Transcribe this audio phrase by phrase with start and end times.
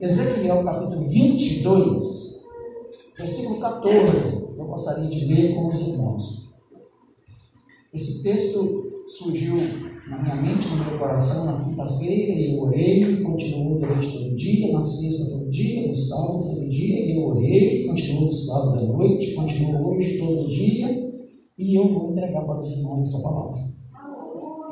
[0.00, 2.42] Ezequiel capítulo 22,
[3.18, 6.54] versículo 14, eu gostaria de ler com os irmãos.
[7.92, 9.56] Esse texto surgiu
[10.08, 14.36] na minha mente, no meu coração, na quinta-feira, e eu orei, continuou durante todo o
[14.36, 18.78] dia, na sexta todo dia, no sábado todo dia, e eu orei, continuou no sábado
[18.78, 21.13] à noite, continuou hoje todo dia,
[21.56, 23.72] e eu vou entregar para os irmãos essa palavra.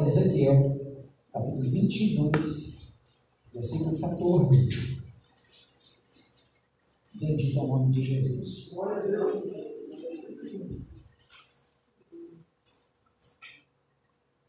[0.01, 0.61] Ezequiel,
[1.33, 2.95] capítulo 22,
[3.53, 5.03] versículo 14.
[7.15, 8.73] Bendito é o nome de Jesus.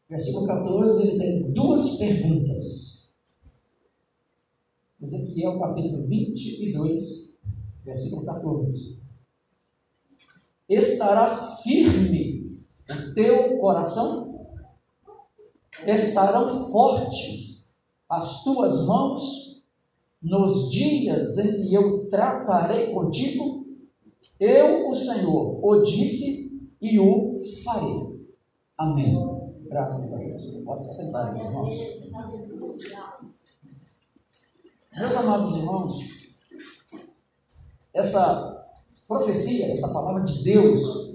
[0.09, 3.15] Versículo 14, ele tem duas perguntas.
[5.01, 7.39] Ezequiel capítulo 22,
[7.85, 9.02] versículo 14.
[10.69, 12.57] Estará firme
[12.89, 14.47] o teu coração?
[15.85, 17.75] Estarão fortes
[18.09, 19.61] as tuas mãos
[20.21, 23.65] nos dias em que eu tratarei contigo?
[24.39, 26.51] Eu, o Senhor, o disse
[26.81, 28.25] e o farei.
[28.77, 29.15] Amém.
[29.65, 30.43] Graças a Deus.
[30.63, 31.75] Pode se assentar, meus irmãos.
[34.95, 35.97] Meus amados irmãos,
[37.93, 38.62] essa
[39.13, 41.13] profecia, essa palavra de Deus,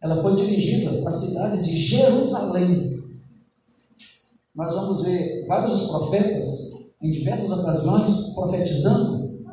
[0.00, 3.02] ela foi dirigida para a cidade de Jerusalém.
[4.54, 9.44] Nós vamos ver vários dos profetas, em diversas ocasiões, profetizando,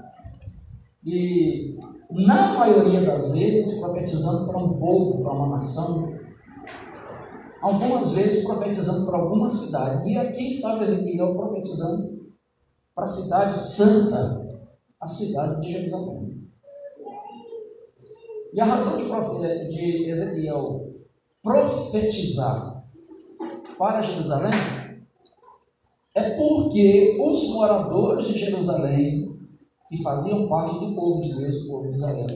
[1.03, 1.75] e
[2.11, 6.19] na maioria das vezes, profetizando para um povo, para uma nação,
[7.61, 10.05] algumas vezes profetizando para algumas cidades.
[10.07, 12.21] E aqui estava Ezequiel profetizando
[12.93, 14.61] para a cidade santa,
[14.99, 16.30] a cidade de Jerusalém.
[18.53, 19.05] E a razão de,
[19.69, 20.91] de Ezequiel
[21.41, 22.83] profetizar
[23.77, 24.51] para Jerusalém
[26.13, 29.39] é porque os moradores de Jerusalém,
[29.87, 32.27] que faziam parte do povo de Deus, o povo de Israel,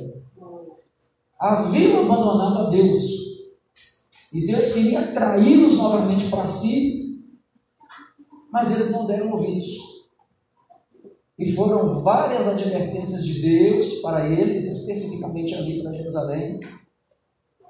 [1.37, 3.25] haviam abandonado a Deus
[4.33, 7.21] e Deus queria atraí-los novamente para si,
[8.51, 9.94] mas eles não deram ouvidos.
[11.37, 16.59] E foram várias advertências de Deus para eles, especificamente ali para Jerusalém,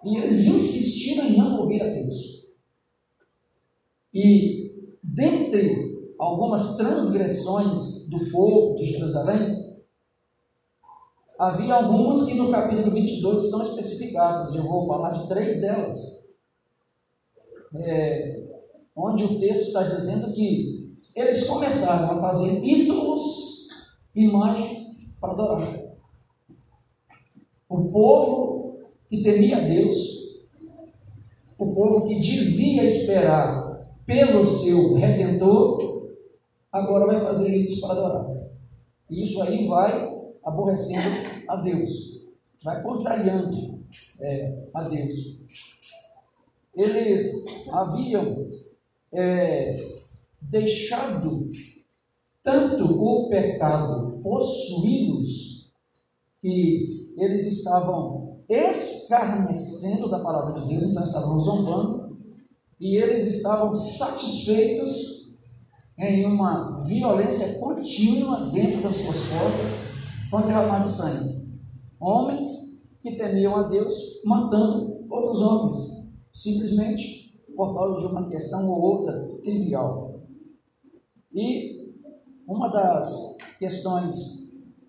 [0.03, 2.46] e eles insistiram em não ouvir a Deus.
[4.14, 4.72] E
[5.02, 9.66] dentre algumas transgressões do povo de Jerusalém,
[11.38, 16.30] havia algumas que no capítulo 22 estão especificadas, eu vou falar de três delas.
[17.74, 18.44] É,
[18.96, 23.55] onde o texto está dizendo que eles começaram a fazer ídolos,
[24.16, 25.80] imagens para adorar.
[27.68, 30.46] O povo que temia Deus,
[31.58, 35.78] o povo que dizia esperar pelo seu redentor,
[36.72, 38.38] agora vai fazer isso para adorar.
[39.09, 42.22] E isso aí vai aborrecendo a Deus,
[42.64, 43.80] vai contrariando
[44.22, 45.46] é, a Deus
[46.75, 48.50] eles haviam
[49.12, 49.78] é,
[50.42, 51.50] deixado
[52.45, 55.73] tanto o pecado possuí-los
[56.39, 56.85] que
[57.17, 62.19] eles estavam escarnecendo da palavra de Deus, então estavam zombando,
[62.79, 65.39] e eles estavam satisfeitos
[65.97, 71.50] em uma violência contínua dentro das suas portas com derramar de sangue.
[72.00, 72.45] Homens
[73.01, 75.73] que temiam a Deus matando outros homens
[76.31, 80.22] simplesmente por causa de uma questão ou outra trivial.
[81.33, 81.75] E
[82.47, 84.16] uma das questões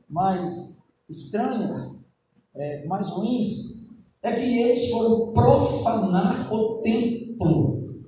[0.08, 0.78] mais
[1.08, 2.08] estranhas,
[2.54, 3.88] é, mais ruins,
[4.22, 8.04] é que eles foram profanar o templo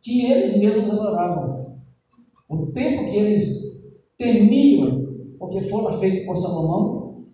[0.00, 1.78] que eles mesmos adoravam.
[2.48, 5.06] O templo que eles temiam,
[5.38, 7.24] porque fora feito por Salomão,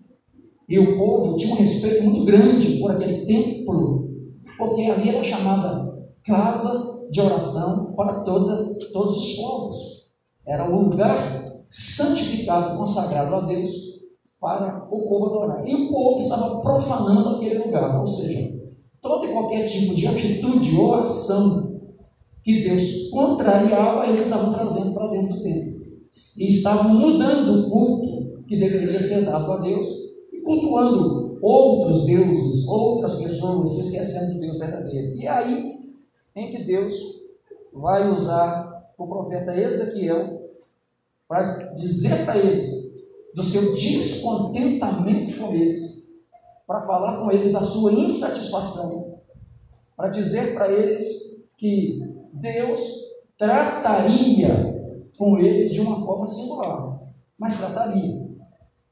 [0.68, 4.00] e o povo tinha um respeito muito grande por aquele templo
[4.60, 9.99] porque ali era chamada casa de oração para toda, todos os povos.
[10.46, 11.16] Era um lugar
[11.70, 14.00] santificado, consagrado a Deus
[14.40, 15.66] para o povo adorar.
[15.66, 18.58] E o povo estava profanando aquele lugar, ou seja,
[19.00, 21.80] todo e qualquer tipo de atitude ou ação
[22.42, 25.80] que Deus contrariava, eles estavam trazendo para dentro do templo.
[26.36, 29.86] E estavam mudando o culto que deveria ser dado a Deus
[30.32, 35.16] e cultuando outros deuses, outras pessoas, se esquecendo do Deus verdadeiro.
[35.16, 35.80] E aí
[36.34, 36.94] em que Deus
[37.72, 38.69] vai usar
[39.04, 40.50] o profeta Ezequiel
[41.26, 42.90] para dizer para eles
[43.34, 46.10] do seu descontentamento com eles,
[46.66, 49.20] para falar com eles da sua insatisfação,
[49.96, 52.00] para dizer para eles que
[52.32, 52.80] Deus
[53.36, 57.00] trataria com eles de uma forma singular,
[57.38, 58.28] mas trataria.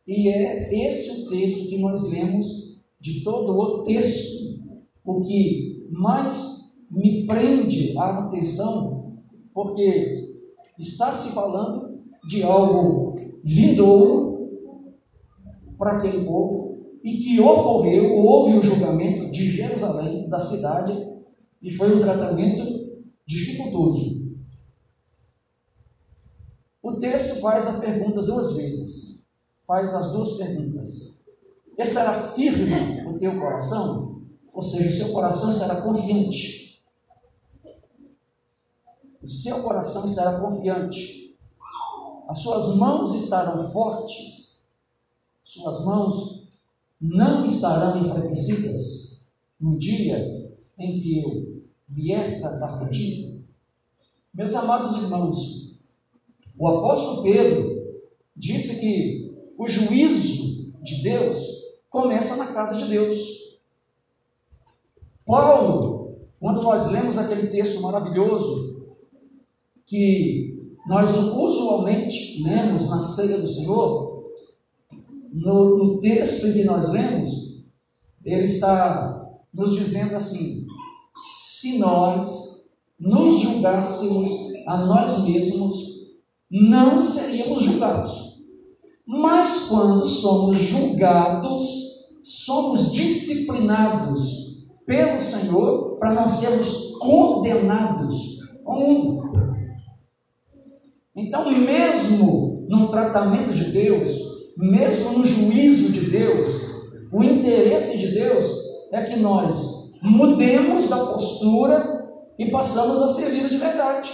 [0.07, 4.59] E é esse o texto que nós lemos de todo o texto.
[5.05, 8.98] O que mais me prende a atenção,
[9.59, 10.37] porque
[10.79, 13.13] está se falando de algo
[13.43, 14.53] vindouro
[15.77, 20.93] para aquele povo e que ocorreu, houve o julgamento de Jerusalém, da cidade,
[21.61, 24.29] e foi um tratamento dificultoso.
[26.81, 29.25] O texto faz a pergunta duas vezes,
[29.67, 31.19] faz as duas perguntas.
[31.77, 34.23] Estará firme o teu coração?
[34.53, 36.68] Ou seja, o seu coração estará confiante.
[39.29, 41.37] O seu coração estará confiante.
[42.27, 44.63] As suas mãos estarão fortes.
[45.45, 46.49] Suas mãos
[46.99, 49.31] não estarão enfraquecidas
[49.61, 50.17] no dia
[50.79, 53.45] em que eu vier tratar contigo.
[54.33, 55.75] Meus amados irmãos,
[56.59, 58.01] o apóstolo Pedro
[58.35, 61.37] disse que o juízo de Deus
[61.91, 63.59] começa na casa de Deus.
[65.27, 68.78] Paulo, quando nós lemos aquele texto maravilhoso
[69.89, 70.55] que
[70.87, 74.25] nós usualmente lemos na ceia do Senhor,
[75.33, 77.65] no, no texto que nós lemos,
[78.25, 80.67] ele está nos dizendo assim:
[81.15, 82.71] se nós
[83.01, 84.29] nos julgássemos
[84.67, 86.13] a nós mesmos,
[86.51, 88.45] não seríamos julgados.
[89.07, 91.63] Mas quando somos julgados,
[92.23, 99.58] somos disciplinados pelo Senhor para não sermos condenados ao mundo.
[101.19, 104.09] Então, mesmo no tratamento de Deus,
[104.57, 106.69] mesmo no juízo de Deus,
[107.13, 108.47] o interesse de Deus
[108.93, 112.07] é que nós mudemos da postura
[112.39, 114.11] e passamos a servir de verdade.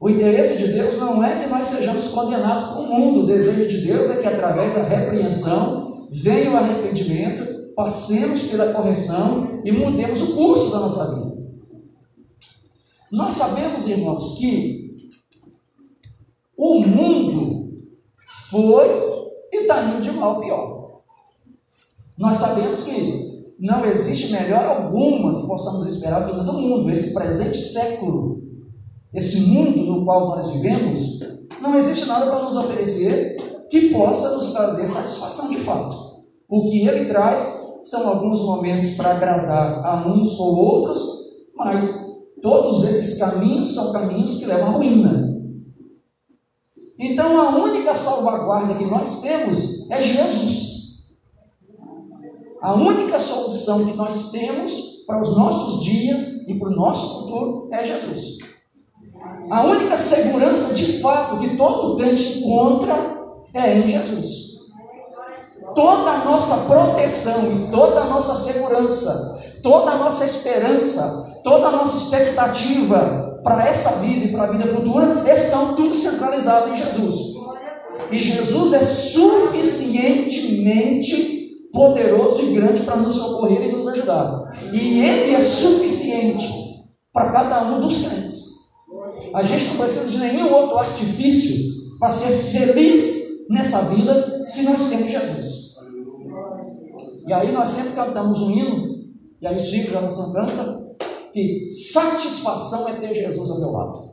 [0.00, 3.20] O interesse de Deus não é que nós sejamos condenados com o mundo.
[3.20, 9.62] O desejo de Deus é que através da repreensão venha o arrependimento, passemos pela correção
[9.64, 11.42] e mudemos o curso da nossa vida.
[13.12, 14.82] Nós sabemos, irmãos, que
[16.56, 17.74] o mundo
[18.50, 18.86] foi
[19.52, 21.02] e está indo de mal a pior.
[22.18, 26.90] Nós sabemos que não existe melhor alguma que possamos esperar vinda do mundo.
[26.90, 28.42] Esse presente século,
[29.14, 31.20] esse mundo no qual nós vivemos,
[31.60, 33.36] não existe nada para nos oferecer
[33.70, 35.96] que possa nos trazer satisfação de fato.
[36.48, 41.00] O que ele traz são alguns momentos para agradar a uns ou outros,
[41.56, 42.06] mas
[42.42, 45.31] todos esses caminhos são caminhos que levam à ruína.
[47.02, 51.16] Então a única salvaguarda que nós temos é Jesus.
[52.62, 57.68] A única solução que nós temos para os nossos dias e para o nosso futuro
[57.72, 58.38] é Jesus.
[59.50, 62.94] A única segurança de fato que todo crente encontra
[63.52, 64.52] é em Jesus.
[65.74, 71.72] Toda a nossa proteção e toda a nossa segurança, toda a nossa esperança, toda a
[71.72, 75.91] nossa expectativa para essa vida e para a vida futura estão tudo
[76.68, 77.32] em Jesus.
[78.10, 81.42] E Jesus é suficientemente
[81.72, 84.50] poderoso e grande para nos socorrer e nos ajudar.
[84.72, 86.48] E Ele é suficiente
[87.12, 88.52] para cada um dos crentes.
[89.34, 94.90] A gente não precisa de nenhum outro artifício para ser feliz nessa vida se nós
[94.90, 95.62] temos Jesus.
[97.26, 99.04] E aí nós sempre cantamos um hino,
[99.40, 100.82] e aí o Chico já não canta,
[101.32, 104.11] que satisfação é ter Jesus ao meu lado.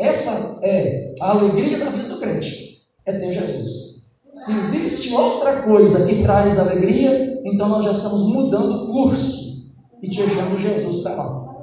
[0.00, 4.00] Essa é a alegria da vida do crente, é ter Jesus.
[4.32, 9.70] Se existe outra coisa que traz alegria, então nós já estamos mudando o curso
[10.02, 11.54] e deixando Jesus para lá.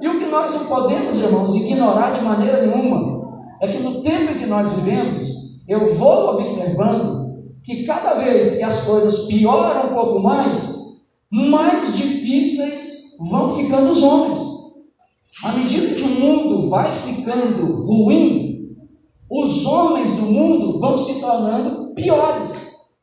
[0.00, 4.30] E o que nós não podemos, irmãos, ignorar de maneira nenhuma, é que no tempo
[4.32, 5.24] em que nós vivemos,
[5.66, 13.16] eu vou observando que cada vez que as coisas pioram um pouco mais, mais difíceis
[13.28, 14.54] vão ficando os homens.
[15.42, 15.93] À medida
[16.74, 18.76] vai ficando ruim,
[19.30, 22.96] os homens do mundo vão se tornando piores.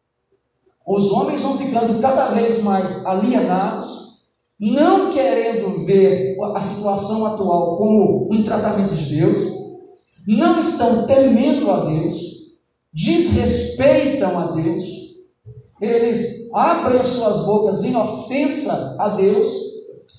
[0.86, 4.26] Os homens vão ficando cada vez mais alienados,
[4.60, 9.40] não querendo ver a situação atual como um tratamento de Deus,
[10.28, 12.16] não estão temendo a Deus,
[12.94, 14.84] desrespeitam a Deus,
[15.80, 19.48] eles abrem suas bocas em ofensa a Deus,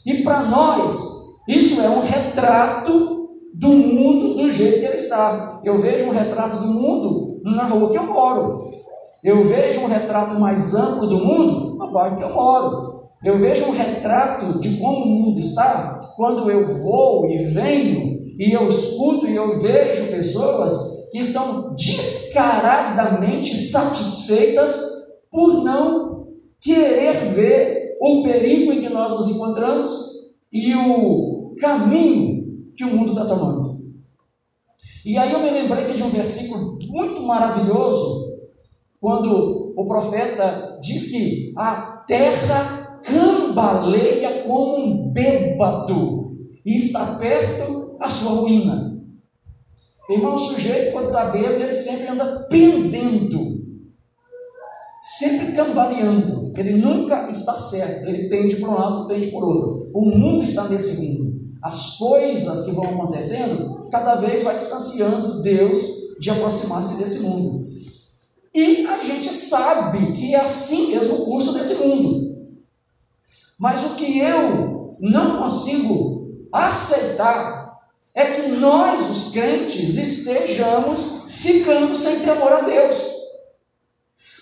[0.06, 3.21] e para nós, isso é um retrato
[3.62, 5.60] do mundo do jeito que ele está.
[5.62, 8.58] Eu vejo um retrato do mundo na rua que eu moro.
[9.22, 13.02] Eu vejo um retrato mais amplo do mundo no bairro que eu moro.
[13.24, 18.52] Eu vejo um retrato de como o mundo está quando eu vou e venho e
[18.52, 24.74] eu escuto e eu vejo pessoas que estão descaradamente satisfeitas
[25.30, 26.26] por não
[26.60, 32.31] querer ver o perigo em que nós nos encontramos e o caminho
[32.76, 33.82] que o mundo está tomando.
[35.04, 38.32] E aí eu me lembrei de um versículo muito maravilhoso,
[39.00, 48.08] quando o profeta diz que a terra cambaleia como um bêbado e está perto a
[48.08, 48.92] sua ruína.
[50.08, 53.60] Irmão, o sujeito, quando está bêbado, ele sempre anda pendendo,
[55.00, 56.52] sempre cambaleando.
[56.56, 59.90] Ele nunca está certo, ele pende para um lado, pende por outro.
[59.92, 61.41] O mundo está nesse mundo.
[61.62, 65.78] As coisas que vão acontecendo, cada vez vai distanciando Deus
[66.18, 67.66] de aproximar-se desse mundo.
[68.54, 72.32] E a gente sabe que é assim mesmo o curso desse mundo.
[73.58, 77.78] Mas o que eu não consigo aceitar
[78.14, 82.96] é que nós, os crentes, estejamos ficando sem temor a Deus.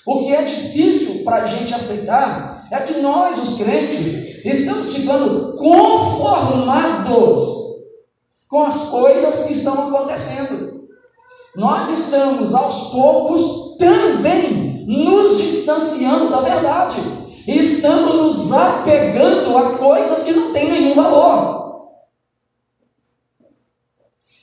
[0.07, 5.55] O que é difícil para a gente aceitar é que nós, os crentes, estamos ficando
[5.57, 7.41] conformados
[8.49, 10.89] com as coisas que estão acontecendo.
[11.57, 16.97] Nós estamos aos poucos também nos distanciando da verdade.
[17.47, 21.61] Estamos nos apegando a coisas que não têm nenhum valor.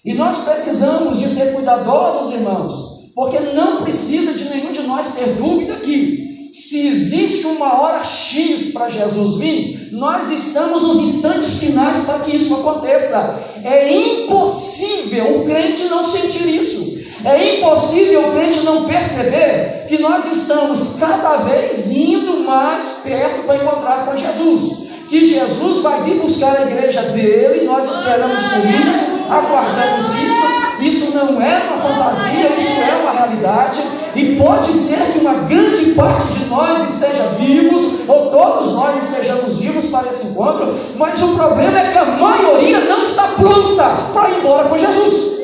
[0.03, 5.35] E nós precisamos de ser cuidadosos, irmãos, porque não precisa de nenhum de nós ter
[5.35, 6.26] dúvida que
[6.59, 12.35] se existe uma hora X para Jesus vir, nós estamos nos instantes finais para que
[12.35, 13.39] isso aconteça.
[13.63, 16.97] É impossível o crente não sentir isso.
[17.23, 23.57] É impossível o crente não perceber que nós estamos cada vez indo mais perto para
[23.57, 29.23] encontrar com Jesus que Jesus vai vir buscar a igreja dele, nós esperamos por isso,
[29.29, 30.67] aguardamos isso.
[30.79, 33.81] Isso não é uma fantasia, isso é uma realidade.
[34.15, 39.59] E pode ser que uma grande parte de nós esteja vivos, ou todos nós estejamos
[39.59, 43.83] vivos para esse encontro, mas o problema é que a maioria não está pronta
[44.13, 45.37] para ir embora com Jesus.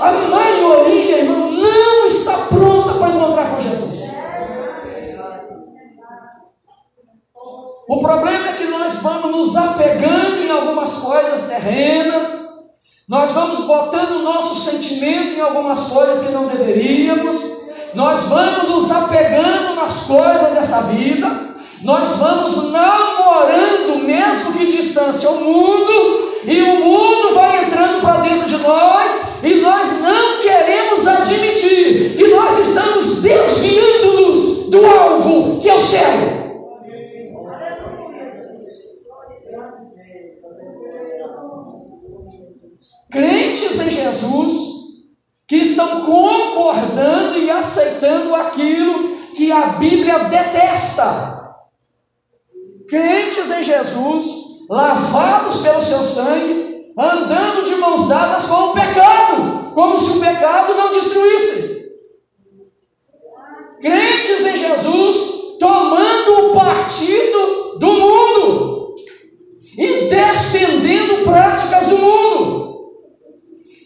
[0.00, 3.85] A maioria, irmão, não está pronta para encontrar com Jesus.
[7.88, 12.46] O problema é que nós vamos nos apegando em algumas coisas terrenas,
[13.08, 17.36] nós vamos botando o nosso sentimento em algumas coisas que não deveríamos,
[17.94, 25.44] nós vamos nos apegando nas coisas dessa vida, nós vamos namorando, mesmo que distância, o
[25.44, 29.95] mundo, e o mundo vai entrando para dentro de nós, e nós
[35.86, 36.46] céu.
[43.16, 44.76] crentes em Jesus
[45.48, 51.56] que estão concordando e aceitando aquilo que a Bíblia detesta.
[52.88, 54.26] Crentes em Jesus,
[54.68, 60.74] lavados pelo seu sangue, andando de mãos dadas com o pecado, como se o pecado
[60.74, 61.96] não destruísse.
[63.80, 68.94] Crentes em Jesus, tomando o partido do mundo
[69.78, 72.66] e defendendo práticas do mundo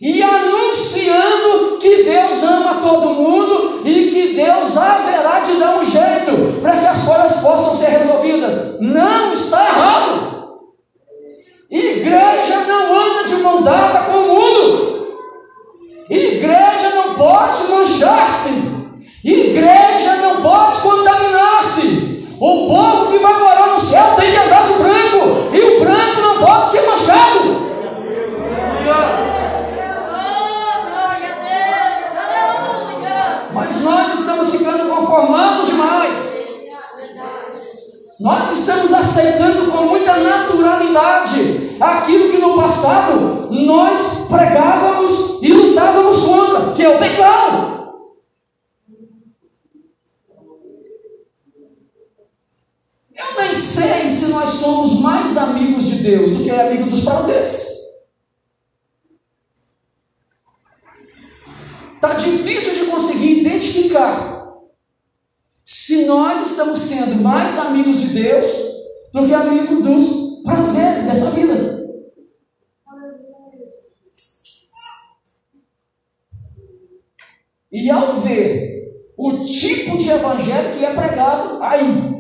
[0.01, 6.61] e anunciando que Deus ama todo mundo e que Deus haverá de dar um jeito
[6.63, 8.81] para que as coisas possam ser resolvidas.
[8.81, 10.31] Não está errado.
[11.71, 14.91] Igreja não anda de mão dada com o mundo.
[16.09, 18.71] Igreja não pode manchar-se.
[19.23, 21.40] Igreja não pode contaminar-se.
[22.41, 25.55] O povo que vai morar no céu tem que andar de branco.
[25.55, 27.71] E o branco não pode ser manchado.
[33.83, 36.41] nós estamos ficando conformados demais.
[38.19, 46.73] Nós estamos aceitando com muita naturalidade aquilo que no passado nós pregávamos e lutávamos contra,
[46.73, 47.80] que é o pecado.
[53.21, 57.81] Eu nem sei se nós somos mais amigos de Deus do que amigos dos prazeres.
[61.95, 64.55] Está difícil de conseguir identificar
[65.63, 68.47] se nós estamos sendo mais amigos de Deus
[69.13, 71.79] do que amigos dos prazeres dessa vida.
[77.71, 82.20] E ao ver o tipo de evangelho que é pregado aí,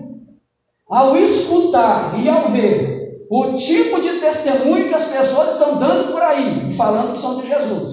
[0.91, 6.21] ao escutar e ao ver o tipo de testemunho que as pessoas estão dando por
[6.21, 7.87] aí, falando que são de Jesus,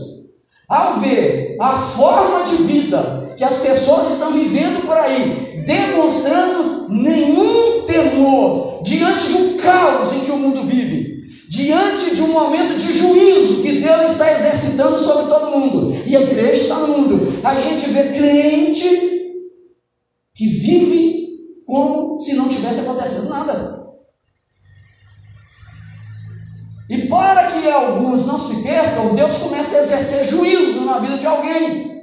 [0.67, 7.83] ao ver a forma de vida que as pessoas estão vivendo por aí, demonstrando nenhum
[7.85, 12.93] temor diante de um caos em que o mundo vive, diante de um momento de
[12.93, 17.53] juízo que Deus está exercitando sobre todo mundo, e a igreja está no mundo, a
[17.53, 19.17] gente vê crente
[20.33, 21.06] que vive
[28.97, 31.97] se percam, Deus começa a exercer juízo na vida de alguém.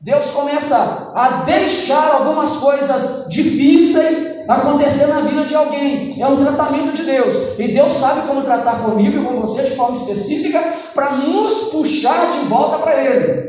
[0.00, 6.22] Deus começa a deixar algumas coisas difíceis acontecer na vida de alguém.
[6.22, 7.58] É um tratamento de Deus.
[7.58, 10.62] E Deus sabe como tratar comigo e com você de forma específica
[10.94, 13.48] para nos puxar de volta para Ele.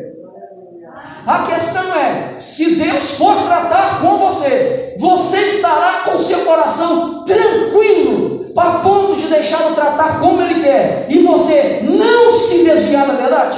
[1.27, 8.18] A questão é: se Deus for tratar com você, você estará com seu coração tranquilo
[8.59, 13.57] para ponto de deixá-lo tratar como ele quer e você não se desviar da verdade?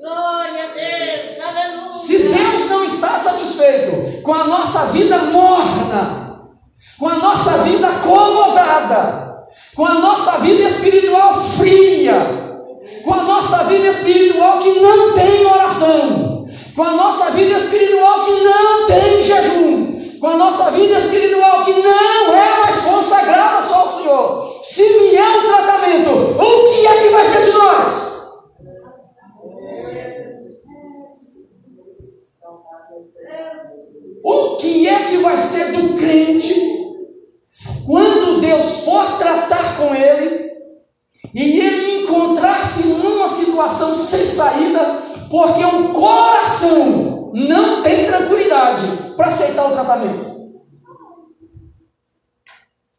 [0.00, 1.90] Glória a Deus, aleluia.
[1.90, 6.50] Se Deus não está satisfeito com a nossa vida morna,
[6.96, 12.60] com a nossa vida acomodada, com a nossa vida espiritual fria,
[13.04, 16.46] com a nossa vida espiritual que não tem oração,
[16.76, 19.83] com a nossa vida espiritual que não tem jejum,
[20.20, 24.60] com a nossa vida espiritual que não é mais consagrada só ao Senhor.
[24.62, 28.14] Se vier o tratamento, o que é que vai ser de nós?
[34.22, 36.74] O que é que vai ser do crente
[37.86, 40.50] quando Deus for tratar com ele
[41.34, 48.82] e ele encontrar-se numa situação sem saída, porque o coração não tem tranquilidade,
[49.16, 50.34] para aceitar o tratamento.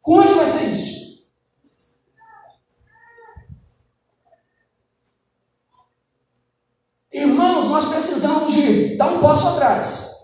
[0.02, 0.96] Como é que vai ser isso?
[7.12, 10.16] Irmãos, nós precisamos de dar um passo atrás.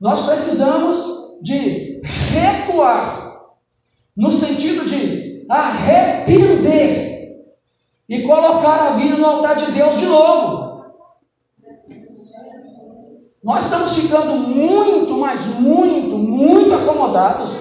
[0.00, 2.00] Nós precisamos de
[2.32, 3.42] recuar,
[4.16, 7.06] no sentido de arrepender
[8.08, 10.65] e colocar a vida no altar de Deus de novo.
[13.46, 17.52] Nós estamos ficando muito, mas muito, muito acomodados.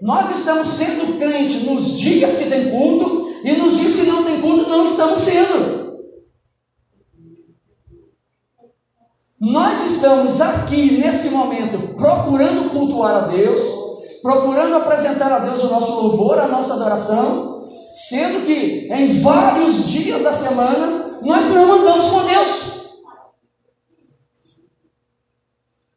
[0.00, 4.40] Nós estamos sendo crentes nos dias que tem culto e nos dias que não tem
[4.40, 5.96] culto não estamos sendo.
[9.40, 13.60] Nós estamos aqui nesse momento procurando cultuar a Deus,
[14.22, 17.55] procurando apresentar a Deus o nosso louvor, a nossa adoração,
[17.96, 22.76] sendo que em vários dias da semana nós não andamos com Deus.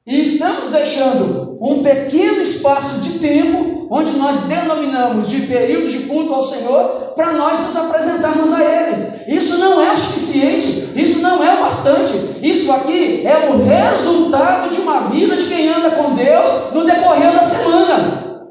[0.07, 6.33] E estamos deixando um pequeno espaço de tempo, onde nós denominamos de período de culto
[6.33, 9.35] ao Senhor, para nós nos apresentarmos a Ele.
[9.35, 12.13] Isso não é o suficiente, isso não é o bastante.
[12.41, 17.33] Isso aqui é o resultado de uma vida de quem anda com Deus no decorrer
[17.33, 18.47] da semana.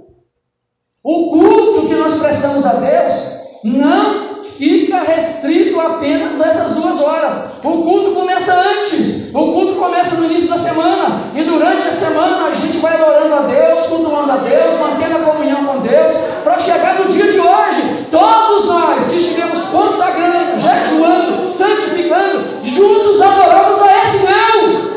[1.02, 7.34] O culto que nós prestamos a Deus não fica restrito apenas a essas duas horas.
[7.62, 12.46] O culto começa antes, o culto começa no início da semana, e durante a semana
[12.46, 16.10] a gente vai adorando a Deus, cultuando a Deus, mantendo a comunhão com Deus,
[16.42, 23.80] para chegar no dia de hoje, todos nós que estivemos consagrando, jejuando, santificando, juntos adoramos
[23.80, 24.88] a esse Deus.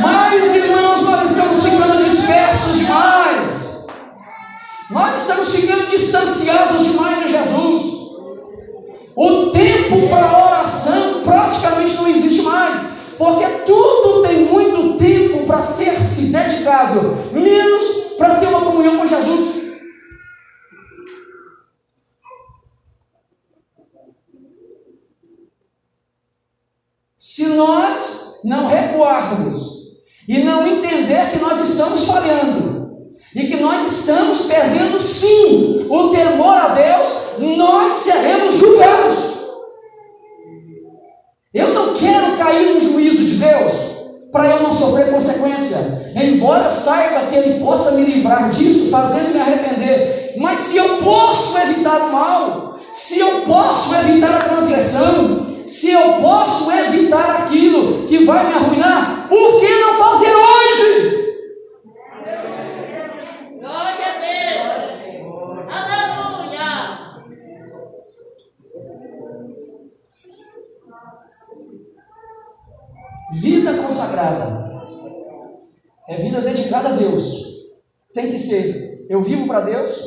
[0.00, 3.69] Mas irmãos, nós estamos ficando dispersos demais.
[4.90, 8.00] Nós estamos ficando distanciados demais de Jesus.
[9.14, 16.00] O tempo para oração praticamente não existe mais, porque tudo tem muito tempo para ser
[16.00, 17.86] se dedicado, menos
[18.18, 19.60] para ter uma comunhão com Jesus.
[27.16, 32.89] Se nós não recuarmos e não entender que nós estamos falhando,
[33.34, 37.08] e que nós estamos perdendo sim o temor a Deus,
[37.56, 39.40] nós seremos julgados.
[41.54, 43.72] Eu não quero cair no juízo de Deus
[44.32, 49.40] para eu não sofrer consequência, embora saiba que Ele possa me livrar disso, fazendo me
[49.40, 50.34] arrepender.
[50.38, 56.14] Mas se eu posso evitar o mal, se eu posso evitar a transgressão, se eu
[56.14, 61.09] posso evitar aquilo que vai me arruinar, por que não fazer hoje?
[73.60, 74.72] Vida consagrada
[76.08, 77.44] é vida dedicada a Deus.
[78.14, 79.06] Tem que ser.
[79.10, 80.02] Eu vivo para Deus,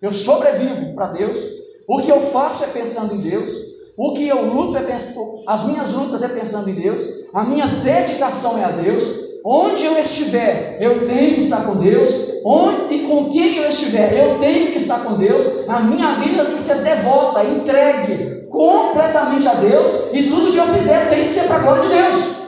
[0.00, 1.38] eu sobrevivo para Deus.
[1.86, 3.50] O que eu faço é pensando em Deus.
[3.98, 7.26] O que eu luto é pensando, as minhas lutas é pensando em Deus.
[7.34, 9.04] A minha dedicação é a Deus.
[9.44, 12.40] Onde eu estiver, eu tenho que estar com Deus.
[12.46, 15.68] Onde e com quem eu estiver, eu tenho que estar com Deus.
[15.68, 20.14] A minha vida tem que ser devota, entregue completamente a Deus.
[20.14, 22.45] E tudo que eu fizer tem que ser para a glória de Deus.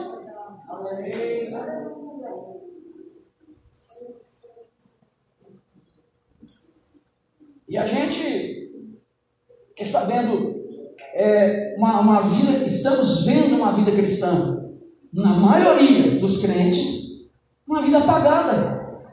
[7.67, 8.71] E a gente
[9.77, 10.55] está vendo
[11.13, 14.71] é, uma, uma vida, estamos vendo uma vida cristã,
[15.13, 17.29] na maioria dos crentes,
[17.67, 19.03] uma vida apagada.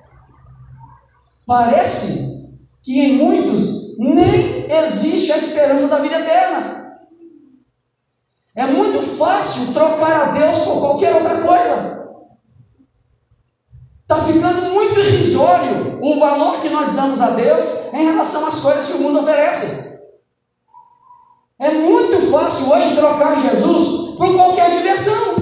[1.45, 2.51] Parece
[2.83, 6.76] que em muitos nem existe a esperança da vida eterna.
[9.19, 11.97] Fácil trocar a Deus por qualquer outra coisa.
[14.03, 18.87] Está ficando muito irrisório o valor que nós damos a Deus em relação às coisas
[18.87, 20.01] que o mundo oferece.
[21.59, 25.37] É muito fácil hoje trocar Jesus por qualquer diversão.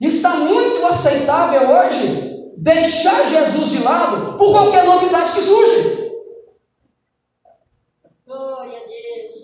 [0.00, 6.00] Está muito aceitável hoje deixar Jesus de lado por qualquer novidade que surge.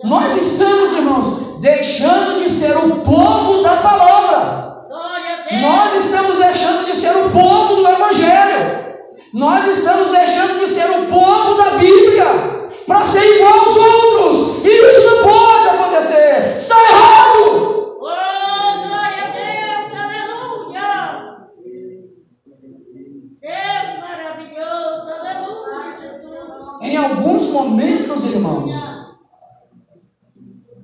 [0.03, 4.67] Nós estamos, irmãos, deixando de ser o povo da palavra.
[5.61, 8.87] Nós estamos deixando de ser o povo do Evangelho.
[9.33, 14.65] Nós estamos deixando de ser o povo da Bíblia para ser igual aos outros.
[14.65, 16.55] Isso não pode acontecer.
[16.57, 17.16] Está errado.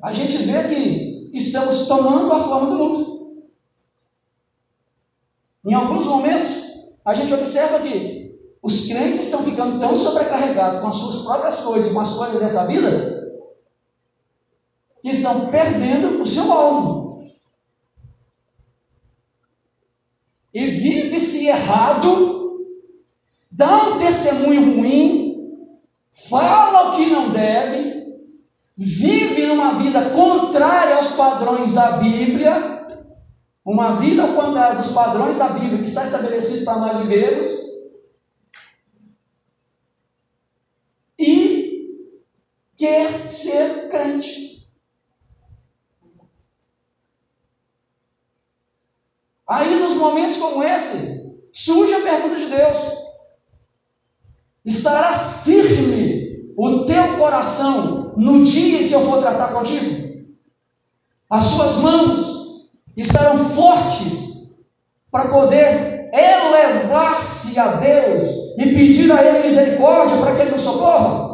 [0.04, 3.44] A gente vê que estamos tomando a forma do mundo.
[5.66, 6.50] Em alguns momentos,
[7.06, 11.94] a gente observa que os crentes estão ficando tão sobrecarregados com as suas próprias coisas,
[11.94, 13.34] com as coisas dessa vida,
[15.02, 17.30] que estão perdendo o seu alvo.
[20.54, 22.60] E vive-se errado,
[23.50, 25.70] dá um testemunho ruim,
[26.12, 28.04] fala o que não deve,
[28.76, 32.74] vive numa vida contrária aos padrões da Bíblia
[33.66, 37.46] uma vida ao contrário dos padrões da Bíblia que está estabelecido para nós vivermos.
[41.18, 42.10] E
[42.76, 44.68] quer ser crente.
[49.48, 52.78] Aí, nos momentos como esse, surge a pergunta de Deus:
[54.66, 55.53] estará firme
[56.58, 60.26] o teu coração no dia que eu for tratar contigo?
[61.30, 64.66] As suas mãos estarão fortes
[65.10, 68.24] para poder elevar-se a Deus
[68.58, 71.34] e pedir a Ele misericórdia para que Ele nos socorra?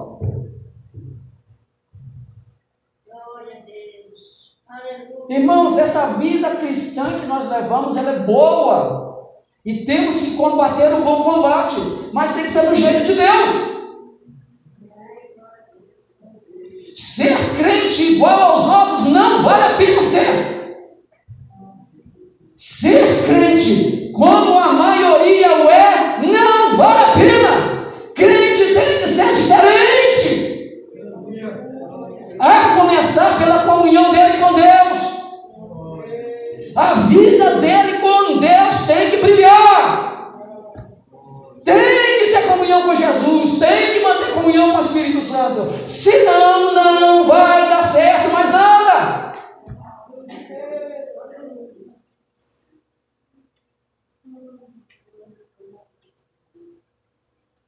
[5.30, 9.30] Irmãos, essa vida cristã que nós levamos, ela é boa.
[9.64, 11.76] E temos que combater o bom combate.
[12.12, 13.69] Mas tem que ser do jeito de Deus.
[16.96, 20.59] Ser crente igual aos outros não vale a pena ser.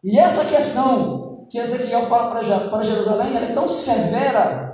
[0.04, 4.72] E essa questão que Ezequiel fala para Jerusalém, ela é tão severa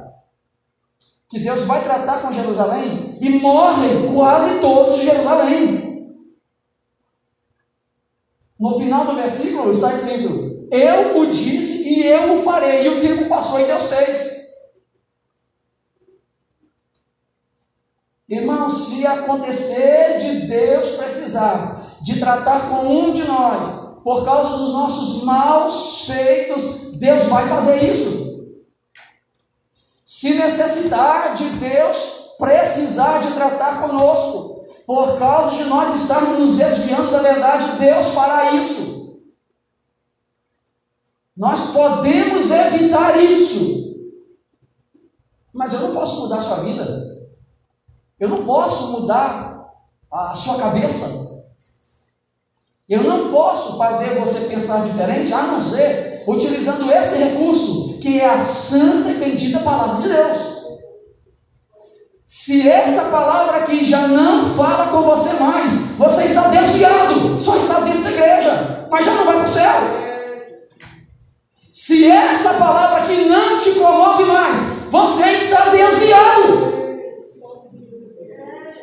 [1.29, 5.87] que Deus vai tratar com Jerusalém e morrem quase todos de Jerusalém.
[8.59, 12.85] No final do versículo está escrito: Eu o disse e eu o farei.
[12.85, 14.37] E o tempo passou e Deus fez.
[18.29, 24.71] Irmão, se acontecer de Deus precisar de tratar com um de nós, por causa dos
[24.71, 28.55] nossos maus feitos, Deus vai fazer isso.
[30.05, 37.11] Se necessitar de Deus, precisar de tratar conosco, por causa de nós estarmos nos desviando
[37.11, 39.19] da verdade, Deus fará isso.
[41.35, 43.93] Nós podemos evitar isso,
[45.51, 47.27] mas eu não posso mudar a sua vida.
[48.17, 49.69] Eu não posso mudar
[50.09, 51.26] a sua cabeça.
[52.89, 58.25] Eu não posso fazer você pensar diferente, a não ser utilizando esse recurso, que é
[58.25, 60.57] a santa e bendita palavra de Deus.
[62.25, 67.81] Se essa palavra aqui já não fala com você mais, você está desviado, só está
[67.81, 69.73] dentro da igreja, mas já não vai para o céu.
[71.71, 76.86] Se essa palavra aqui não te comove mais, você está desviado.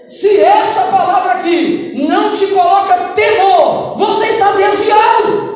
[0.06, 5.54] Se essa palavra aqui não te coloca temor, você está desviado.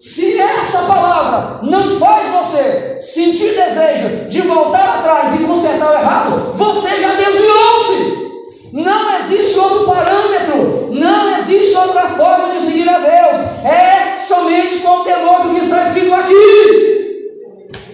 [0.00, 6.52] Se essa palavra não faz você sentir desejo de voltar atrás e consertar o errado,
[6.54, 8.26] você já desviou-se.
[8.72, 13.64] Não existe outro parâmetro, não existe outra forma de seguir a Deus.
[13.64, 17.26] É somente com o temor que está escrito aqui.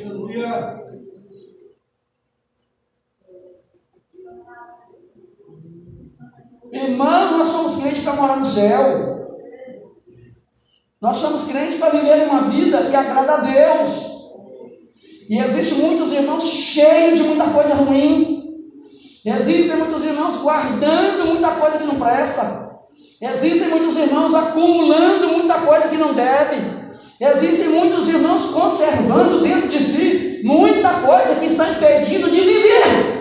[0.05, 0.83] Aleluia.
[6.73, 9.13] Irmão, nós somos crentes para morar no céu.
[11.01, 14.13] Nós somos crentes para viver uma vida que agrada a Deus.
[15.29, 18.43] E existem muitos irmãos cheios de muita coisa ruim.
[19.25, 22.81] Existem muitos irmãos guardando muita coisa que não presta.
[23.21, 26.83] Existem muitos irmãos acumulando muita coisa que não deve.
[27.21, 33.12] Existem muitos irmãos conservando dentro de si muita coisa que está impedindo de viver.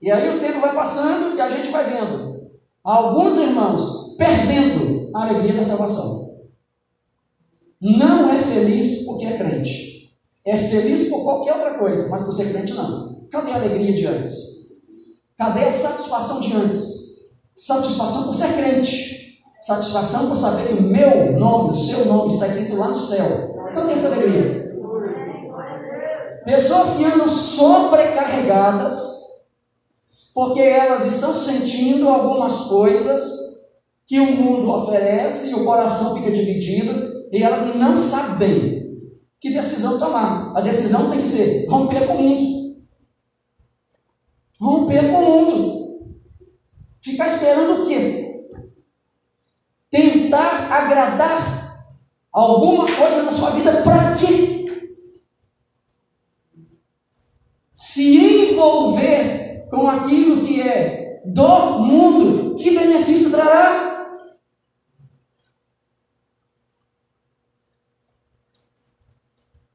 [0.00, 2.50] E aí o tempo vai passando e a gente vai vendo
[2.84, 6.38] alguns irmãos perdendo a alegria da salvação.
[7.80, 10.16] Não é feliz porque é crente.
[10.44, 13.26] É feliz por qualquer outra coisa, mas por ser crente não.
[13.30, 14.68] Cadê a alegria de antes?
[15.36, 17.28] Cadê a satisfação de antes?
[17.54, 19.38] Satisfação por ser crente.
[19.60, 23.56] Satisfação por saber que o meu nome, o seu nome está escrito lá no céu.
[23.74, 24.68] Cadê essa alegria?
[26.44, 29.17] Pessoas que andam sobrecarregadas
[30.38, 33.72] porque elas estão sentindo algumas coisas
[34.06, 39.98] que o mundo oferece e o coração fica dividido e elas não sabem que decisão
[39.98, 40.56] tomar.
[40.56, 42.80] A decisão tem que ser romper com o mundo.
[44.60, 46.08] Romper com o mundo.
[47.00, 48.46] Ficar esperando o quê?
[49.90, 51.84] Tentar agradar
[52.30, 54.66] alguma coisa na sua vida para quê?
[57.74, 63.88] Se envolver com aquilo que é do mundo, que benefício trará?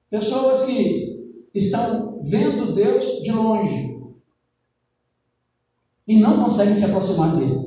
[0.09, 3.93] Pessoas que estão vendo Deus de longe
[6.07, 7.63] e não conseguem se aproximar dele.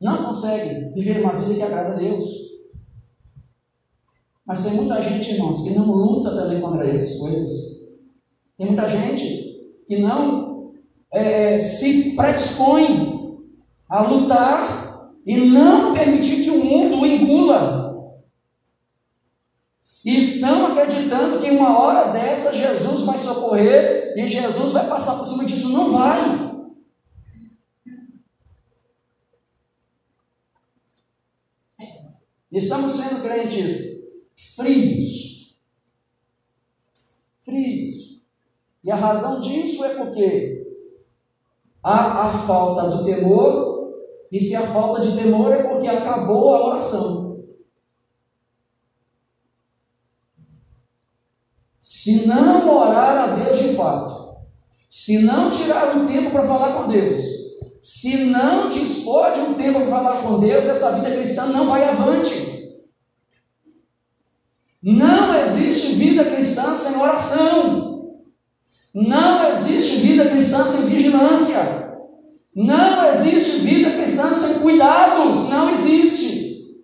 [0.00, 2.24] Não conseguem viver uma vida que agrada a Deus.
[4.44, 7.98] Mas tem muita gente, irmãos, que não luta também contra essas coisas.
[8.56, 9.47] Tem muita gente
[9.88, 10.74] que não
[11.10, 13.40] é, é, se predispõe
[13.88, 17.88] a lutar e não permitir que o mundo o engula.
[20.04, 25.26] E estão acreditando que uma hora dessa Jesus vai socorrer e Jesus vai passar por
[25.26, 25.72] cima disso.
[25.72, 26.48] Não vai.
[32.52, 33.98] Estamos sendo crentes
[34.36, 35.58] frios.
[37.44, 38.07] Frios.
[38.82, 40.66] E a razão disso é porque
[41.82, 43.94] há a falta do temor,
[44.30, 47.44] e se a falta de temor é porque acabou a oração.
[51.80, 54.36] Se não orar a Deus de fato,
[54.90, 57.18] se não tirar um tempo para falar com Deus,
[57.80, 61.84] se não dispor de um tempo para falar com Deus, essa vida cristã não vai
[61.84, 62.58] avante.
[64.82, 67.87] Não existe vida cristã sem oração.
[69.06, 71.60] Não existe vida cristã sem vigilância.
[72.52, 75.48] Não existe vida cristã sem cuidados.
[75.48, 76.74] Não existe.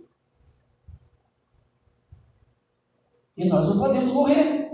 [3.37, 4.71] E nós não podemos morrer.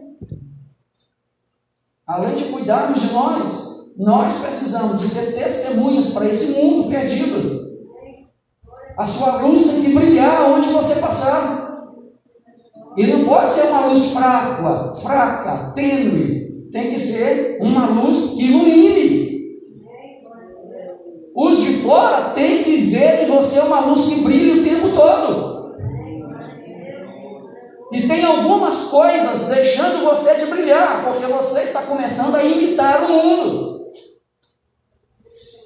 [2.07, 7.71] Além de cuidarmos de nós, nós precisamos de ser testemunhas para esse mundo perdido.
[8.99, 11.89] A sua luz tem que brilhar onde você passar.
[12.99, 16.40] E não pode ser uma luz fraca, fraca, tênue,
[16.71, 19.31] tem que ser uma luz que ilumine.
[21.35, 25.51] Os de fora têm que ver em você uma luz que brilha o tempo todo.
[27.93, 33.15] E tem algumas coisas deixando você de brilhar, porque você está começando a imitar o
[33.15, 33.81] mundo.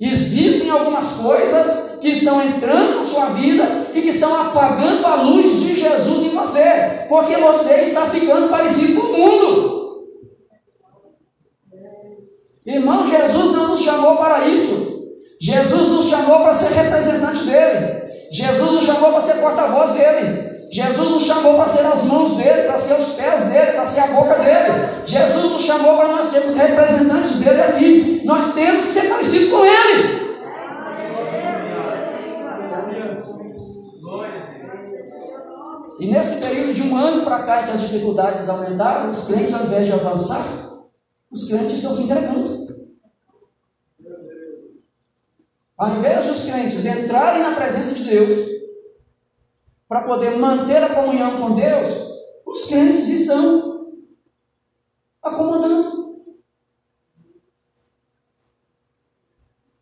[0.01, 5.61] Existem algumas coisas que estão entrando na sua vida e que estão apagando a luz
[5.61, 9.84] de Jesus em você, Porque você está ficando parecido com o mundo.
[12.66, 15.05] Irmão, Jesus não nos chamou para isso.
[15.38, 18.05] Jesus nos chamou para ser representante dele.
[18.33, 20.55] Jesus nos chamou para ser porta-voz dele.
[20.72, 24.00] Jesus nos chamou para ser as mãos dele, para ser os pés dele, para ser
[24.00, 24.88] a boca dele.
[25.05, 28.22] Jesus nos chamou para nós sermos representantes dele aqui.
[28.24, 30.24] Nós temos que ser parecidos com ele.
[36.00, 39.66] E nesse período de um ano para cá que as dificuldades aumentaram, os crentes, ao
[39.66, 40.63] invés de avançar,
[41.35, 42.94] os crentes estão se entregando.
[45.77, 48.37] Ao invés dos crentes entrarem na presença de Deus,
[49.88, 51.88] para poder manter a comunhão com Deus,
[52.47, 53.92] os crentes estão
[55.20, 56.23] acomodando.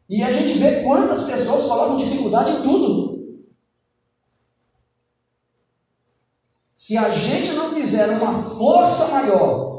[0.09, 3.43] E a gente vê quantas pessoas colocam dificuldade em tudo.
[6.75, 9.72] Se a gente não fizer uma força maior,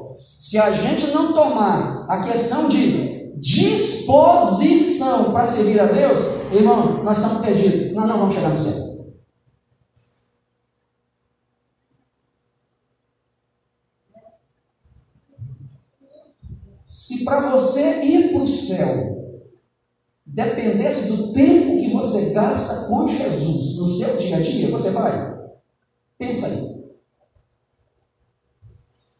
[0.43, 6.19] se a gente não tomar a questão de disposição para servir a Deus,
[6.51, 7.93] irmão, nós estamos perdidos.
[7.93, 9.15] Nós não vamos chegar no céu.
[16.85, 19.39] Se para você ir para o céu
[20.25, 25.37] dependesse do tempo que você gasta com Jesus no seu dia a dia, você vai?
[26.17, 26.72] Pensa aí.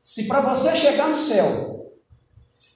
[0.03, 1.89] Se para você chegar no céu,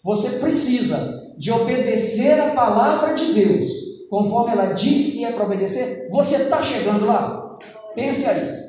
[0.02, 3.66] você precisa de obedecer a palavra de Deus,
[4.10, 7.60] conforme ela diz que é para obedecer, você está chegando lá?
[7.94, 8.68] Pense aí.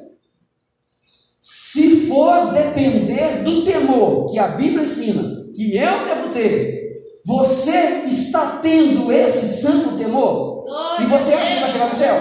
[1.41, 5.23] Se for depender do temor que a Bíblia ensina,
[5.55, 10.67] que eu devo ter, você está tendo esse santo temor?
[11.01, 12.15] E você acha que vai chegar no céu?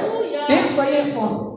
[0.46, 1.48] Pensa aí e responda.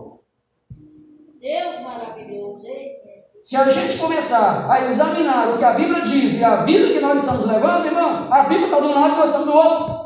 [1.38, 3.00] Deus maravilhoso, hein?
[3.42, 7.00] Se a gente começar a examinar o que a Bíblia diz e a vida que
[7.00, 10.00] nós estamos levando, irmão, a Bíblia está de um lado e nós estamos do outro.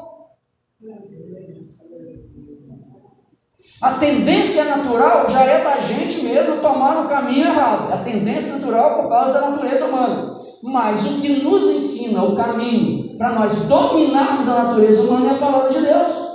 [3.83, 7.93] A tendência natural já é da gente mesmo tomar o caminho errado.
[7.93, 10.39] A tendência natural por causa da natureza humana.
[10.63, 15.39] Mas o que nos ensina o caminho para nós dominarmos a natureza humana é a
[15.39, 16.35] palavra de Deus.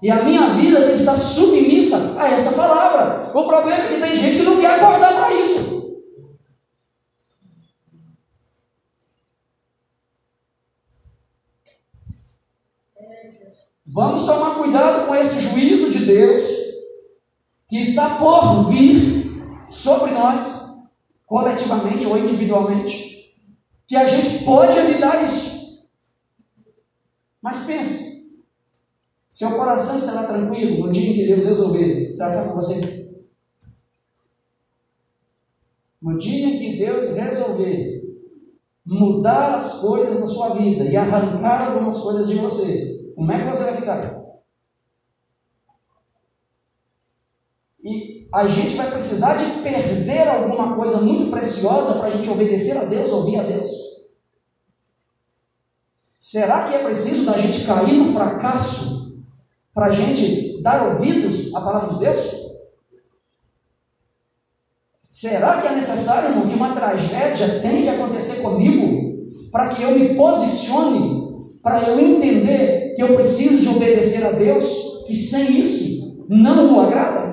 [0.00, 3.30] E a minha vida tem que estar submissa a essa palavra.
[3.34, 5.78] O problema é que tem gente que não quer acordar para isso.
[13.86, 16.44] Vamos tomar cuidado com esse juízo de Deus
[17.68, 20.68] que está por vir sobre nós,
[21.26, 23.34] coletivamente ou individualmente,
[23.86, 25.88] que a gente pode evitar isso.
[27.40, 28.34] Mas pense,
[29.28, 32.97] seu coração estará tranquilo no dia em que Deus resolver tratar com você.
[36.08, 38.02] No dia que Deus resolver
[38.82, 43.54] mudar as coisas na sua vida e arrancar algumas coisas de você, como é que
[43.54, 44.24] você vai ficar?
[47.84, 52.78] E a gente vai precisar de perder alguma coisa muito preciosa para a gente obedecer
[52.78, 53.68] a Deus, ouvir a Deus.
[56.18, 59.26] Será que é preciso da gente cair no fracasso
[59.74, 62.37] para a gente dar ouvidos à palavra de Deus?
[65.10, 69.92] Será que é necessário, irmão, que uma tragédia tenha que acontecer comigo para que eu
[69.92, 76.26] me posicione, para eu entender que eu preciso de obedecer a Deus, que sem isso
[76.28, 77.28] não o agrada?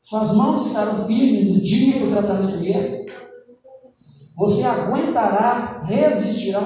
[0.00, 3.06] Suas mãos estarão firmes no dia que o tratamento vier?
[4.36, 6.60] Você aguentará, resistirá?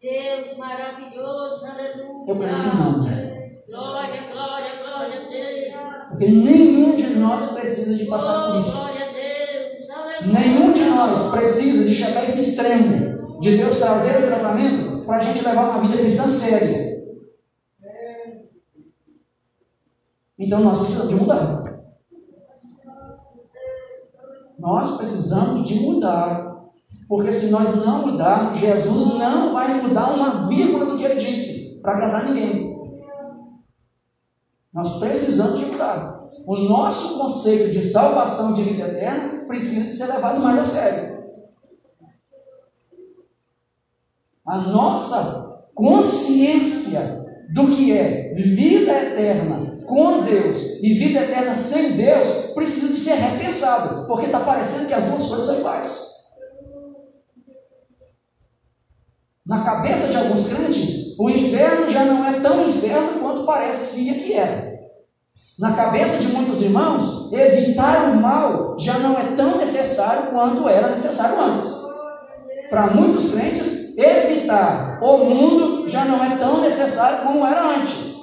[0.00, 2.24] Deus maravilhoso, aleluia.
[2.28, 3.25] Eu creio que não.
[3.68, 6.08] Glória, glória, glória a Deus.
[6.10, 8.76] Porque nenhum de nós precisa de passar por isso.
[8.76, 10.40] glória a Deus, aleluia.
[10.40, 15.16] Nenhum de nós precisa de chegar a esse extremo de Deus trazer o tratamento para
[15.16, 16.86] a gente levar uma vida cristã séria.
[20.38, 21.62] Então nós precisamos de mudar.
[24.60, 26.54] Nós precisamos de mudar.
[27.08, 31.80] Porque se nós não mudarmos, Jesus não vai mudar uma vírgula do que ele disse
[31.82, 32.75] para agradar ninguém.
[34.76, 36.20] Nós precisamos de mudar.
[36.46, 41.24] O nosso conceito de salvação de vida eterna precisa ser levado mais a sério.
[44.44, 47.24] A nossa consciência
[47.54, 53.14] do que é vida eterna com Deus e vida eterna sem Deus precisa de ser
[53.14, 56.15] repensado, porque está parecendo que as duas coisas são iguais.
[59.46, 64.32] Na cabeça de alguns crentes, o inferno já não é tão inferno quanto parecia que
[64.32, 64.76] era.
[65.56, 70.90] Na cabeça de muitos irmãos, evitar o mal já não é tão necessário quanto era
[70.90, 71.80] necessário antes.
[72.68, 78.16] Para muitos crentes, evitar o mundo já não é tão necessário como era antes.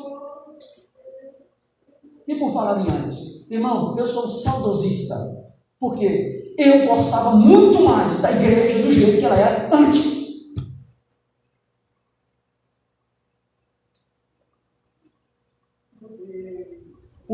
[2.27, 5.15] E por falar em antes, irmão, eu sou saudosista,
[5.79, 10.22] porque eu gostava muito mais da igreja do jeito que ela era antes.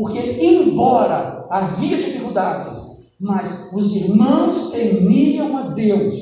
[0.00, 6.16] Porque, embora havia dificuldades, mas os irmãos temiam a Deus.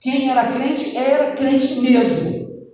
[0.00, 2.64] Quem era crente era crente mesmo.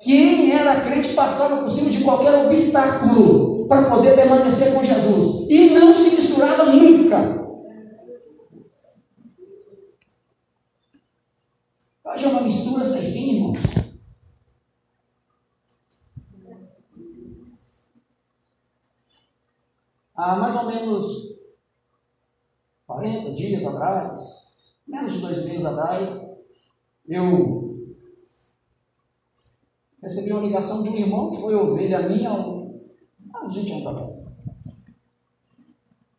[0.00, 5.48] Quem era crente passava por cima de qualquer obstáculo para poder permanecer com Jesus.
[5.48, 7.46] E não se misturava nunca.
[12.06, 13.79] Hoje é uma mistura sem fim, irmãos.
[20.20, 21.38] Há mais ou menos
[22.86, 26.28] 40 dias atrás, menos de dois meses atrás,
[27.08, 27.86] eu
[30.02, 34.30] recebi uma ligação de um irmão que foi ovelha minha há uns 20 anos atrás.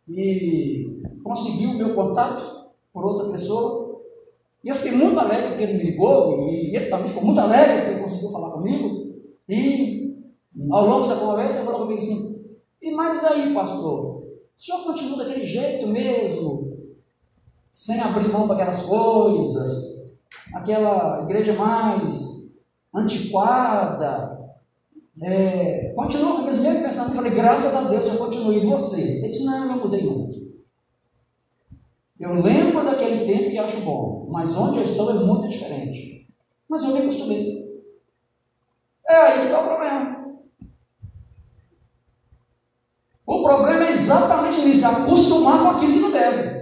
[0.09, 4.01] E conseguiu o meu contato por outra pessoa.
[4.63, 7.77] E eu fiquei muito alegre porque ele me ligou, e ele também ficou muito alegre
[7.77, 9.15] porque ele conseguiu falar comigo.
[9.47, 10.15] E
[10.69, 12.30] ao longo da conversa ele falou comigo assim:
[12.81, 14.05] e mais aí, pastor?
[14.05, 14.23] O
[14.55, 16.77] senhor continua daquele jeito mesmo,
[17.71, 20.11] sem abrir mão para aquelas coisas,
[20.53, 22.59] aquela igreja mais
[22.93, 24.39] antiquada.
[25.21, 27.15] É, continua com aqueles mesmos pensamentos.
[27.15, 28.61] Eu falei, graças a Deus eu continuei.
[28.61, 29.19] E você?
[29.19, 30.35] Ele disse, não, eu não mudei muito.
[32.19, 36.27] Eu lembro daquele tempo e acho bom, mas onde eu estou é muito diferente.
[36.69, 37.83] Mas eu me acostumei.
[39.07, 40.21] É aí que está o problema.
[43.25, 43.91] O problema é
[44.81, 46.61] nisso, acostumar com aquilo que não deve.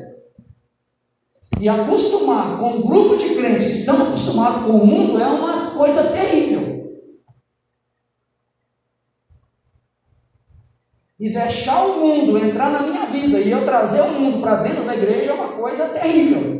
[1.59, 5.71] E acostumar com um grupo de crentes que estão acostumados com o mundo é uma
[5.71, 6.79] coisa terrível.
[11.19, 14.85] E deixar o mundo entrar na minha vida e eu trazer o mundo para dentro
[14.85, 16.59] da igreja é uma coisa terrível.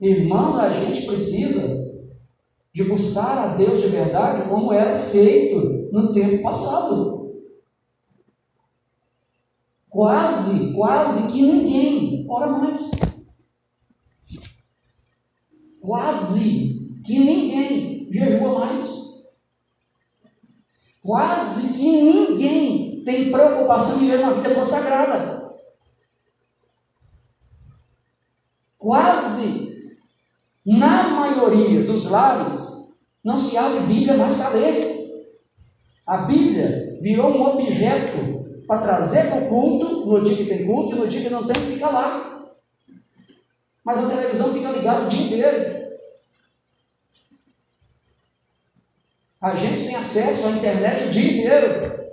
[0.00, 1.76] Irmão, a gente precisa
[2.72, 7.17] de buscar a Deus de verdade como era feito no tempo passado.
[9.98, 12.88] Quase, quase que ninguém ora mais.
[15.80, 19.24] Quase que ninguém jejua mais.
[21.02, 25.58] Quase que ninguém tem preocupação de viver uma vida consagrada.
[28.78, 29.96] Quase,
[30.64, 32.94] na maioria dos lares,
[33.24, 35.34] não se abre Bíblia mais para ler.
[36.06, 38.37] A Bíblia virou um objeto
[38.68, 41.46] para trazer para o culto, no dia que tem culto, e no dia que não
[41.46, 42.52] tem, fica lá.
[43.82, 45.88] Mas a televisão fica ligada o dia inteiro.
[49.40, 52.10] A gente tem acesso à internet o dia inteiro.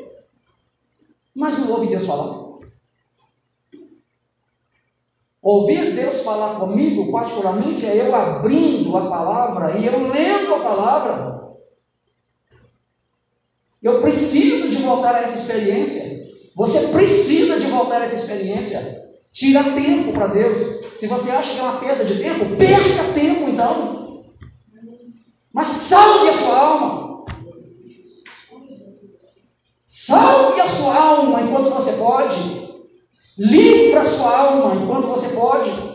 [1.33, 2.45] Mas não ouve Deus falar.
[5.41, 11.57] Ouvir Deus falar comigo, particularmente, é eu abrindo a palavra e eu lendo a palavra.
[13.83, 16.24] Eu preciso de voltar a essa experiência.
[16.55, 18.79] Você precisa de voltar essa experiência.
[19.33, 20.57] Tira tempo para Deus.
[20.95, 24.23] Se você acha que é uma perda de tempo, perca tempo então.
[25.53, 27.25] Mas salve a sua alma.
[29.85, 32.65] Salve a sua alma enquanto você pode.
[33.37, 35.94] Livra a sua alma enquanto você pode.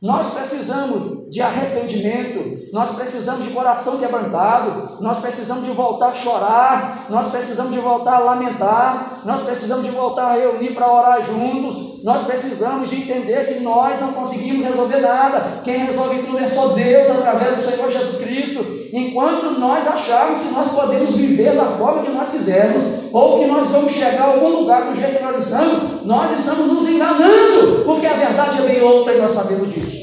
[0.00, 7.06] Nós precisamos de arrependimento, nós precisamos de coração quebrantado, nós precisamos de voltar a chorar,
[7.10, 11.89] nós precisamos de voltar a lamentar, nós precisamos de voltar a reunir para orar juntos,
[12.02, 16.68] nós precisamos de entender que nós não conseguimos resolver nada, quem resolve tudo é só
[16.68, 18.64] Deus através do Senhor Jesus Cristo.
[18.92, 22.82] Enquanto nós acharmos que nós podemos viver da forma que nós quisermos,
[23.12, 26.66] ou que nós vamos chegar a algum lugar do jeito que nós estamos, nós estamos
[26.68, 30.00] nos enganando, porque a verdade é bem outra e nós sabemos disso.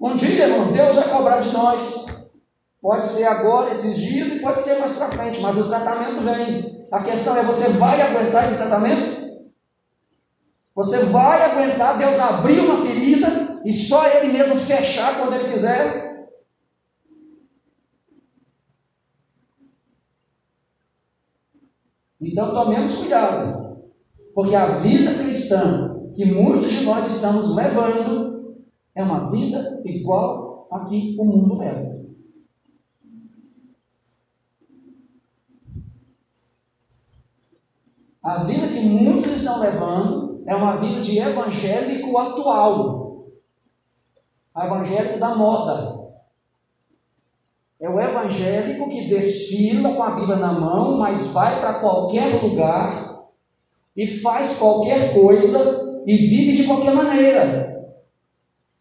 [0.00, 2.17] Um dia, irmão, Deus vai cobrar de nós.
[2.88, 6.88] Pode ser agora, esses dias, e pode ser mais para frente, mas o tratamento vem.
[6.90, 9.44] A questão é: você vai aguentar esse tratamento?
[10.74, 16.30] Você vai aguentar Deus abrir uma ferida e só Ele mesmo fechar quando Ele quiser?
[22.18, 23.82] Então tomemos cuidado,
[24.34, 28.56] porque a vida cristã que muitos de nós estamos levando
[28.94, 31.97] É uma vida igual a que o mundo leva.
[38.22, 43.26] A vida que muitos estão levando é uma vida de evangélico atual.
[44.56, 45.98] Evangélico da moda.
[47.80, 53.24] É o evangélico que desfila com a Bíblia na mão, mas vai para qualquer lugar
[53.96, 57.68] e faz qualquer coisa e vive de qualquer maneira.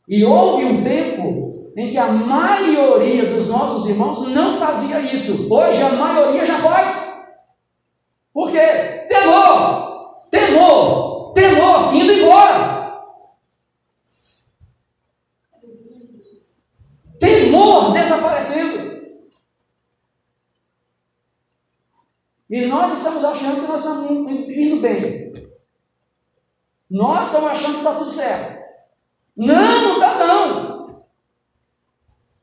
[0.07, 5.53] E houve um tempo em que a maioria dos nossos irmãos não fazia isso.
[5.53, 7.37] Hoje a maioria já faz.
[8.33, 9.05] Por quê?
[9.07, 13.03] Temor, temor, temor, indo embora.
[17.19, 18.77] Temor desaparecendo.
[22.49, 25.33] E nós estamos achando que nós estamos indo bem.
[26.89, 28.65] Nós estamos achando que está tudo certo.
[29.35, 31.05] Não, não está não.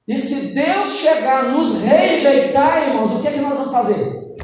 [0.06, 4.36] E se Deus chegar nos rejeitar, irmãos, o que é que nós vamos fazer?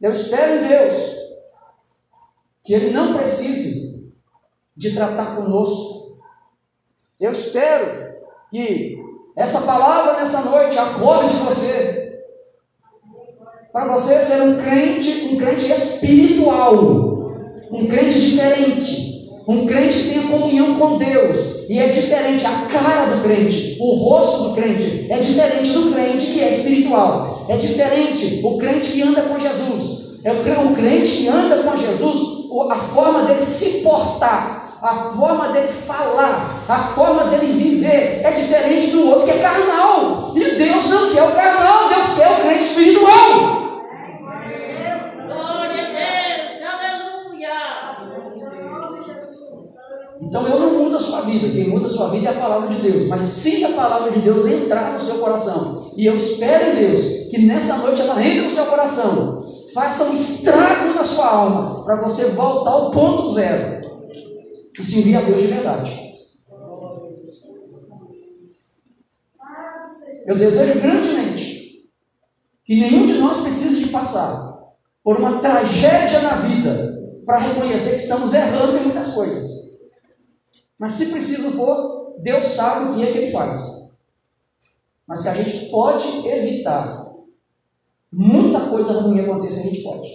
[0.00, 1.16] Eu espero em Deus
[2.64, 4.12] que Ele não precise
[4.76, 6.20] de tratar conosco.
[7.18, 8.16] Eu espero
[8.50, 12.20] que essa palavra nessa noite acorde você,
[13.72, 17.30] para você ser um crente, um crente espiritual,
[17.70, 19.08] um crente diferente,
[19.46, 23.94] um crente que tenha comunhão com Deus, e é diferente a cara do crente, o
[23.94, 29.02] rosto do crente, é diferente do crente que é espiritual, é diferente o crente que
[29.02, 32.38] anda com Jesus, é o crente que anda com Jesus,
[32.70, 38.90] a forma dele se portar, a forma dele falar, a forma dele viver é diferente
[38.92, 42.64] do outro que é carnal, e Deus não quer o carnal, Deus quer o crente
[42.64, 43.68] espiritual.
[50.20, 52.68] Então eu não mudo a sua vida, quem muda a sua vida é a palavra
[52.68, 53.08] de Deus.
[53.08, 57.30] Mas se a palavra de Deus entrar no seu coração, e eu espero em Deus
[57.30, 62.02] que nessa noite ela entre no seu coração, faça um estrago na sua alma, para
[62.02, 63.77] você voltar ao ponto zero
[64.78, 66.08] e se envia a Deus de verdade.
[70.26, 71.88] Eu desejo grandemente
[72.64, 78.02] que nenhum de nós precise de passar por uma tragédia na vida para reconhecer que
[78.02, 79.78] estamos errando em muitas coisas.
[80.78, 83.96] Mas se preciso for, Deus sabe o que é que Ele faz.
[85.06, 87.08] Mas que a gente pode evitar
[88.12, 90.08] muita coisa ruim acontecer, a gente pode.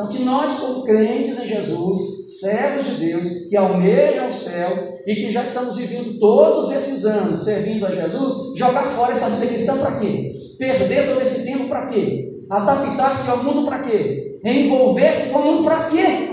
[0.00, 5.14] Então, que nós, como crentes em Jesus, servos de Deus, que almejam o céu e
[5.14, 10.00] que já estamos vivendo todos esses anos servindo a Jesus, jogar fora essa vida para
[10.00, 10.32] quê?
[10.58, 12.32] Perder todo esse tempo para quê?
[12.48, 14.40] Adaptar-se ao mundo para quê?
[14.42, 16.30] Envolver-se com o mundo para quê?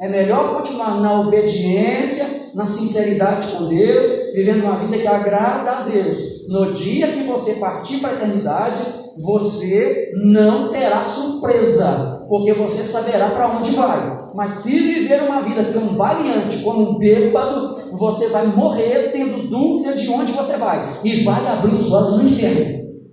[0.00, 5.84] É melhor continuar na obediência, na sinceridade com Deus, vivendo uma vida que agrada a
[5.84, 6.48] Deus.
[6.48, 8.80] No dia que você partir para a eternidade,
[9.18, 14.32] você não terá surpresa, porque você saberá para onde vai.
[14.34, 19.50] Mas se viver uma vida como um baleante, como um bêbado, você vai morrer tendo
[19.50, 23.04] dúvida de onde você vai e vai abrir os olhos no inferno.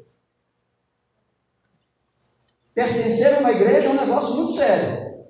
[2.74, 5.26] Pertencer a uma igreja é um negócio muito sério.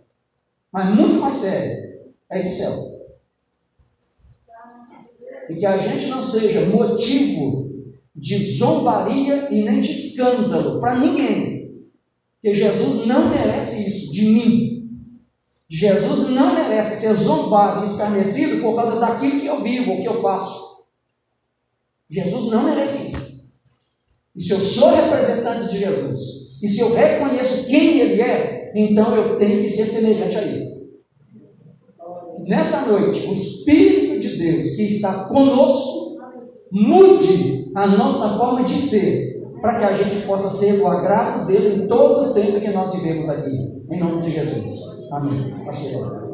[0.72, 2.74] Mas muito mais sério é ir para o céu.
[5.50, 7.72] E que a gente não seja motivo
[8.16, 11.59] de zombaria e nem de escândalo para ninguém.
[12.42, 14.80] Porque Jesus não merece isso de mim.
[15.70, 20.20] Jesus não merece ser zombado escarnecido por causa daquilo que eu vivo, ou que eu
[20.20, 20.70] faço.
[22.10, 23.44] Jesus não merece isso.
[24.36, 26.20] E se eu sou representante de Jesus,
[26.64, 30.70] e se eu reconheço quem Ele é, então eu tenho que ser semelhante a Ele.
[32.48, 36.18] Nessa noite, o Espírito de Deus que está conosco
[36.72, 39.29] mude a nossa forma de ser,
[39.62, 42.93] para que a gente possa ser o agrado dele em todo o tempo que nós
[42.95, 43.84] vivemos aqui.
[43.89, 45.12] Em nome de Jesus.
[45.12, 45.43] Amém.
[45.66, 46.29] Pastor.